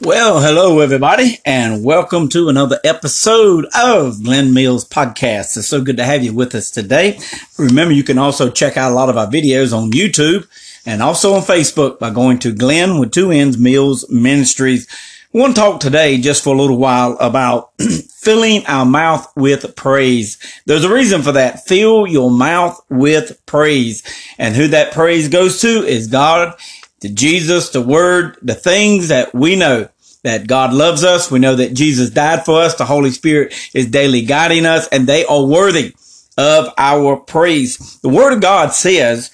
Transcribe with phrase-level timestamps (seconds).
[0.00, 5.56] Well, hello everybody and welcome to another episode of Glenn Mills podcast.
[5.56, 7.20] It's so good to have you with us today.
[7.58, 10.48] Remember, you can also check out a lot of our videos on YouTube
[10.84, 14.88] and also on Facebook by going to Glenn with two N's Mills Ministries.
[15.32, 19.76] We want to talk today just for a little while about filling our mouth with
[19.76, 20.38] praise.
[20.66, 21.66] There's a reason for that.
[21.66, 24.02] Fill your mouth with praise.
[24.38, 26.56] And who that praise goes to is God,
[27.04, 29.90] to Jesus, the word, the things that we know
[30.22, 31.30] that God loves us.
[31.30, 32.76] We know that Jesus died for us.
[32.76, 35.94] The Holy Spirit is daily guiding us and they are worthy
[36.38, 37.98] of our praise.
[38.00, 39.30] The word of God says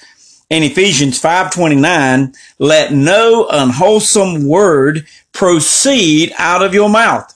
[0.51, 7.33] in Ephesians 5:29, let no unwholesome word proceed out of your mouth,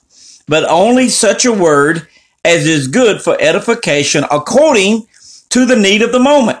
[0.49, 2.09] but only such a word
[2.43, 5.07] as is good for edification according
[5.51, 6.59] to the need of the moment,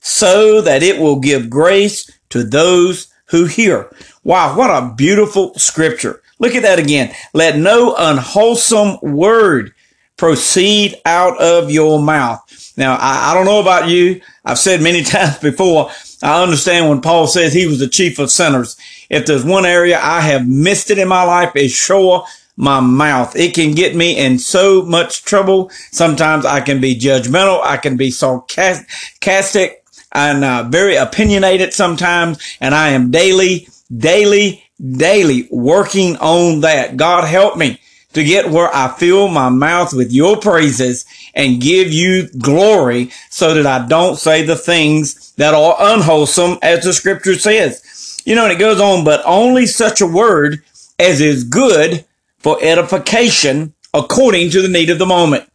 [0.00, 3.94] so that it will give grace to those who hear.
[4.24, 6.22] Wow, what a beautiful scripture.
[6.38, 7.14] Look at that again.
[7.34, 9.74] Let no unwholesome word
[10.16, 12.40] proceed out of your mouth.
[12.76, 14.22] Now, I, I, don't know about you.
[14.46, 15.90] I've said many times before,
[16.22, 18.76] I understand when Paul says he was the chief of sinners.
[19.10, 22.24] If there's one area I have missed it in my life, it's sure
[22.56, 23.36] my mouth.
[23.36, 25.70] It can get me in so much trouble.
[25.90, 27.60] Sometimes I can be judgmental.
[27.62, 29.81] I can be sarcastic
[30.12, 32.38] and uh, very opinionated sometimes.
[32.60, 36.96] And I am daily, daily, daily working on that.
[36.96, 37.78] God help me
[38.12, 43.54] to get where I fill my mouth with your praises and give you glory so
[43.54, 48.20] that I don't say the things that are unwholesome as the scripture says.
[48.24, 50.62] You know, and it goes on, but only such a word
[50.98, 52.04] as is good
[52.38, 55.48] for edification according to the need of the moment.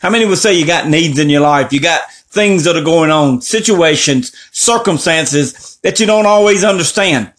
[0.00, 1.72] How many would say you got needs in your life?
[1.72, 2.02] You got
[2.32, 7.32] things that are going on, situations, circumstances that you don't always understand.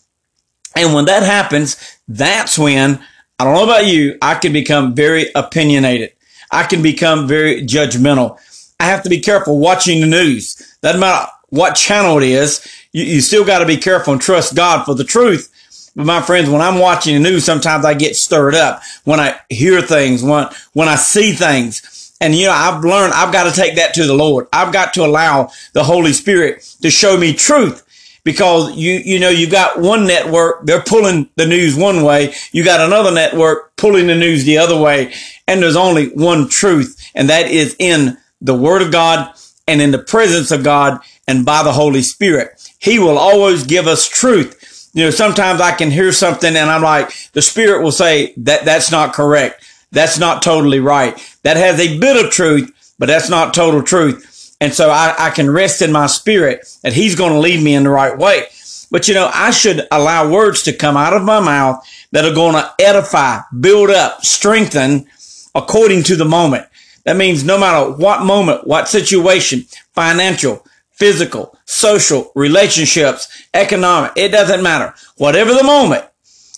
[0.75, 1.77] And when that happens,
[2.07, 3.03] that's when,
[3.39, 6.13] I don't know about you, I can become very opinionated.
[6.51, 8.39] I can become very judgmental.
[8.79, 10.77] I have to be careful watching the news.
[10.81, 12.65] Doesn't matter what channel it is.
[12.91, 15.49] You, you still got to be careful and trust God for the truth.
[15.95, 19.39] But my friends, when I'm watching the news, sometimes I get stirred up when I
[19.49, 21.81] hear things, when, when I see things.
[22.21, 24.47] And you know, I've learned I've got to take that to the Lord.
[24.53, 27.83] I've got to allow the Holy Spirit to show me truth
[28.23, 32.33] because you, you know, you got one network, they're pulling the news one way.
[32.51, 35.13] You got another network pulling the news the other way.
[35.47, 37.11] And there's only one truth.
[37.13, 39.33] And that is in the word of God
[39.67, 42.71] and in the presence of God and by the Holy Spirit.
[42.79, 44.89] He will always give us truth.
[44.93, 48.63] You know, sometimes I can hear something and I'm like, the spirit will say that
[48.63, 49.65] that's not correct.
[49.93, 51.17] That's not totally right.
[51.43, 54.55] That has a bit of truth, but that's not total truth.
[54.59, 57.75] And so I, I can rest in my spirit that he's going to lead me
[57.75, 58.47] in the right way.
[58.91, 62.33] But you know, I should allow words to come out of my mouth that are
[62.33, 65.07] going to edify, build up, strengthen
[65.55, 66.67] according to the moment.
[67.03, 74.63] That means no matter what moment, what situation, financial, physical, social, relationships, economic, it doesn't
[74.63, 74.93] matter.
[75.17, 76.05] Whatever the moment,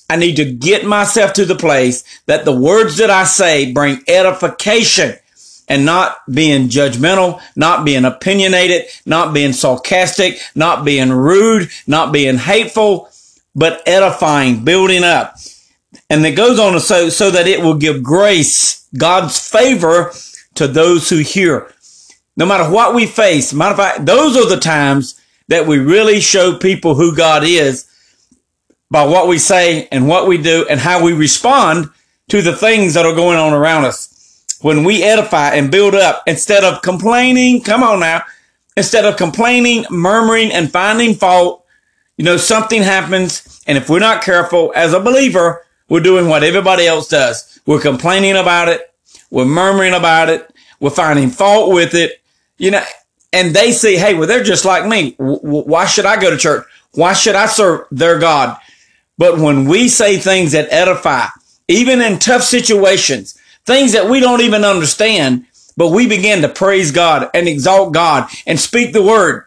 [0.09, 4.03] I need to get myself to the place that the words that I say bring
[4.07, 5.16] edification
[5.67, 12.38] and not being judgmental, not being opinionated, not being sarcastic, not being rude, not being
[12.38, 13.09] hateful,
[13.55, 15.38] but edifying, building up.
[16.09, 20.11] And it goes on to say, so that it will give grace, God's favor
[20.55, 21.72] to those who hear.
[22.37, 26.19] No matter what we face, matter of fact, those are the times that we really
[26.19, 27.84] show people who God is
[28.91, 31.90] by what we say and what we do and how we respond
[32.29, 34.12] to the things that are going on around us.
[34.62, 38.23] When we edify and build up instead of complaining, come on now,
[38.78, 41.66] instead of complaining, murmuring and finding fault,
[42.18, 43.62] you know, something happens.
[43.68, 47.59] And if we're not careful as a believer, we're doing what everybody else does.
[47.66, 48.94] We're complaining about it.
[49.29, 50.52] We're murmuring about it.
[50.79, 52.22] We're finding fault with it,
[52.57, 52.84] you know,
[53.34, 55.16] and they say, Hey, well, they're just like me.
[55.17, 56.66] why should I go to church?
[56.94, 58.57] Why should I serve their God?
[59.17, 61.28] But when we say things that edify,
[61.67, 65.45] even in tough situations, things that we don't even understand,
[65.78, 69.45] but we begin to praise God and exalt God and speak the word,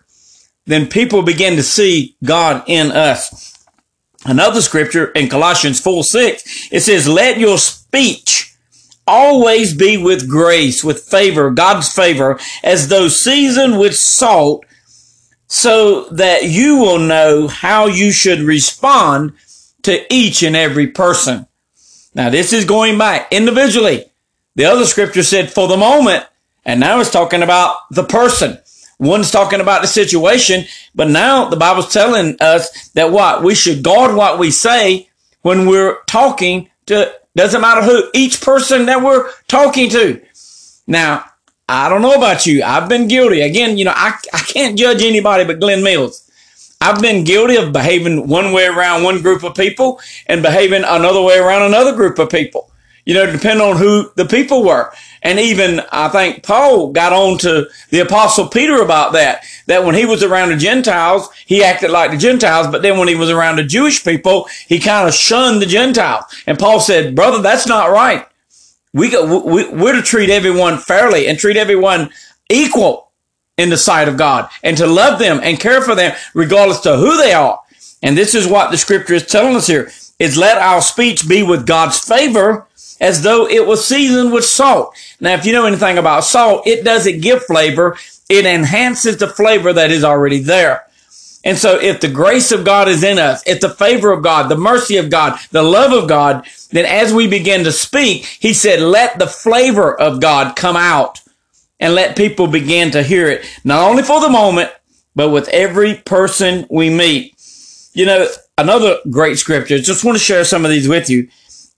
[0.66, 3.54] then people begin to see God in us.
[4.24, 8.54] Another scripture in Colossians 4 6, it says, let your speech
[9.06, 14.64] always be with grace, with favor, God's favor, as though seasoned with salt,
[15.46, 19.32] so that you will know how you should respond
[19.88, 21.46] to each and every person.
[22.14, 24.04] Now, this is going back individually.
[24.54, 26.26] The other scripture said for the moment,
[26.66, 28.58] and now it's talking about the person.
[28.98, 33.42] One's talking about the situation, but now the Bible's telling us that what?
[33.42, 35.08] We should guard what we say
[35.40, 40.20] when we're talking to, doesn't matter who, each person that we're talking to.
[40.86, 41.24] Now,
[41.66, 42.62] I don't know about you.
[42.62, 43.40] I've been guilty.
[43.40, 46.27] Again, you know, I, I can't judge anybody but Glenn Mills.
[46.80, 51.20] I've been guilty of behaving one way around one group of people and behaving another
[51.22, 52.70] way around another group of people.
[53.04, 54.92] You know, depending on who the people were.
[55.22, 59.94] And even I think Paul got on to the apostle Peter about that, that when
[59.94, 63.30] he was around the Gentiles, he acted like the Gentiles, but then when he was
[63.30, 66.24] around the Jewish people, he kind of shunned the Gentiles.
[66.46, 68.26] And Paul said, brother, that's not right.
[68.92, 72.10] We, go, we, we're to treat everyone fairly and treat everyone
[72.50, 73.07] equal
[73.58, 76.96] in the sight of God and to love them and care for them regardless to
[76.96, 77.60] who they are.
[78.02, 81.42] And this is what the scripture is telling us here is let our speech be
[81.42, 82.66] with God's favor
[83.00, 84.94] as though it was seasoned with salt.
[85.20, 87.96] Now, if you know anything about salt, it doesn't give flavor.
[88.28, 90.84] It enhances the flavor that is already there.
[91.44, 94.48] And so if the grace of God is in us, if the favor of God,
[94.48, 98.52] the mercy of God, the love of God, then as we begin to speak, he
[98.52, 101.20] said, let the flavor of God come out
[101.80, 104.70] and let people begin to hear it, not only for the moment,
[105.14, 107.34] but with every person we meet.
[107.92, 111.28] You know, another great scripture, just want to share some of these with you.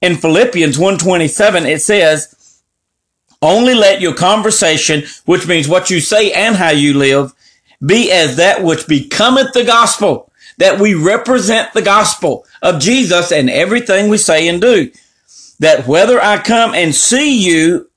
[0.03, 2.35] In Philippians 127, it says,
[3.43, 7.33] only let your conversation, which means what you say and how you live,
[7.85, 13.49] be as that which becometh the gospel, that we represent the gospel of Jesus in
[13.49, 14.91] everything we say and do.
[15.59, 17.90] That whether I come and see you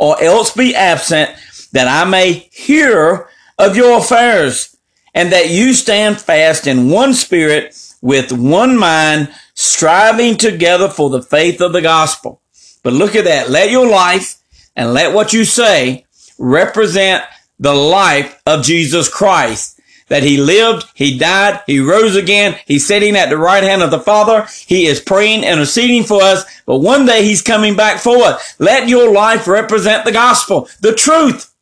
[0.00, 1.30] or else be absent,
[1.72, 4.74] that I may hear of your affairs
[5.14, 11.22] and that you stand fast in one spirit with one mind, striving together for the
[11.22, 12.40] faith of the gospel.
[12.82, 13.50] But look at that.
[13.50, 14.38] Let your life
[14.74, 16.06] and let what you say
[16.38, 17.22] represent
[17.58, 19.79] the life of Jesus Christ.
[20.10, 23.90] That he lived, he died, he rose again, he's sitting at the right hand of
[23.90, 27.98] the Father, he is praying, and interceding for us, but one day he's coming back
[28.00, 28.54] for us.
[28.58, 31.54] Let your life represent the gospel, the truth,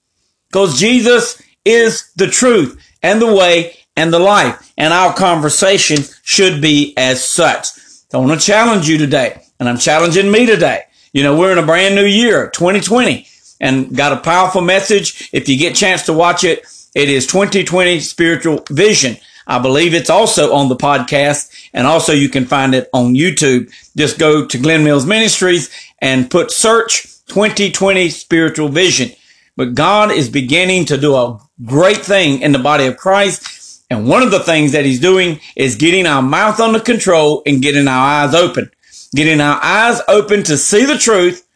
[0.48, 6.60] because Jesus is the truth and the way and the life, and our conversation should
[6.60, 7.68] be as such.
[8.12, 11.58] I want to challenge you today, and I'm challenging me today you know, we're in
[11.58, 13.26] a brand new year, 2020,
[13.60, 15.30] and got a powerful message.
[15.32, 19.16] If you get a chance to watch it, it is 2020 Spiritual Vision.
[19.46, 23.72] I believe it's also on the podcast and also you can find it on YouTube.
[23.96, 25.70] Just go to Glenn Mills Ministries
[26.00, 29.10] and put search 2020 Spiritual Vision.
[29.56, 33.84] But God is beginning to do a great thing in the body of Christ.
[33.90, 37.62] And one of the things that he's doing is getting our mouth under control and
[37.62, 38.70] getting our eyes open
[39.14, 41.46] getting our eyes open to see the truth,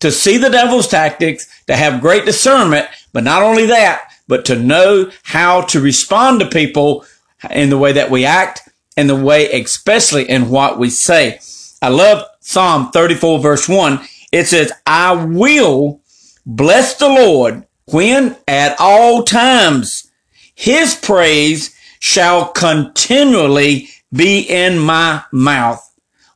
[0.00, 4.58] to see the devil's tactics, to have great discernment, but not only that, but to
[4.58, 7.04] know how to respond to people
[7.50, 11.38] in the way that we act and the way, especially in what we say.
[11.82, 14.00] I love Psalm 34 verse 1.
[14.32, 16.00] It says, I will
[16.46, 20.10] bless the Lord when at all times
[20.54, 25.82] his praise shall continually be in my mouth.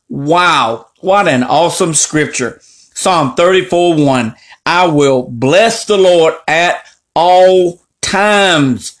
[0.07, 0.87] Wow.
[0.99, 2.59] What an awesome scripture.
[2.61, 4.35] Psalm 34 1.
[4.65, 6.85] I will bless the Lord at
[7.19, 8.97] all times.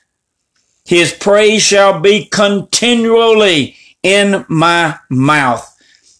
[0.85, 5.65] His praise shall be continually in my mouth.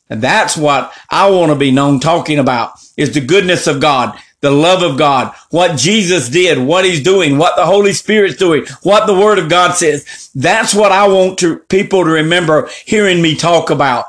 [0.10, 4.18] And that's what I want to be known talking about is the goodness of God,
[4.40, 8.66] the love of God, what Jesus did, what he's doing, what the Holy Spirit's doing,
[8.84, 10.30] what the word of God says.
[10.34, 14.06] That's what I want to people to remember hearing me talk about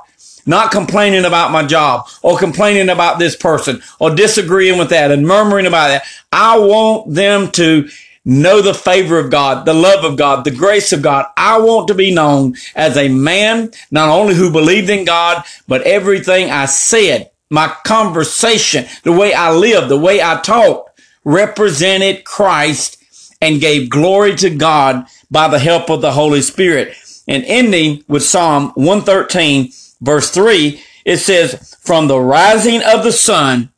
[0.51, 5.27] not complaining about my job or complaining about this person or disagreeing with that and
[5.27, 6.05] murmuring about that.
[6.31, 7.89] I want them to
[8.25, 11.27] know the favor of God, the love of God, the grace of God.
[11.37, 15.83] I want to be known as a man, not only who believed in God, but
[15.83, 23.03] everything I said, my conversation, the way I lived, the way I talked represented Christ
[23.41, 26.97] and gave glory to God by the help of the Holy Spirit.
[27.27, 33.73] And ending with Psalm 113, verse 3, it says, From the rising of the sun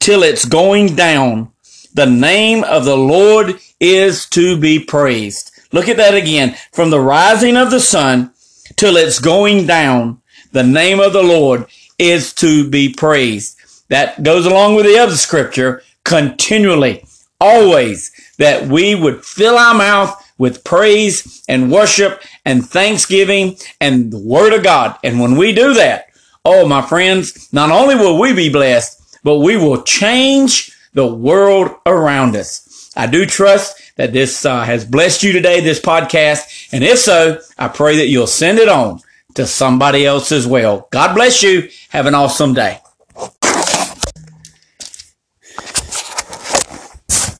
[0.00, 1.52] till it's going down,
[1.94, 5.50] the name of the Lord is to be praised.
[5.72, 6.56] Look at that again.
[6.72, 8.32] From the rising of the sun
[8.76, 10.20] till it's going down,
[10.52, 11.66] the name of the Lord
[11.98, 13.58] is to be praised.
[13.88, 17.04] That goes along with the other scripture continually,
[17.40, 24.18] always, that we would fill our mouth with praise and worship and thanksgiving and the
[24.18, 24.96] word of God.
[25.04, 26.06] And when we do that,
[26.44, 31.72] oh, my friends, not only will we be blessed, but we will change the world
[31.84, 32.90] around us.
[32.96, 36.72] I do trust that this uh, has blessed you today, this podcast.
[36.72, 39.00] And if so, I pray that you'll send it on
[39.34, 40.88] to somebody else as well.
[40.92, 41.68] God bless you.
[41.90, 42.80] Have an awesome day.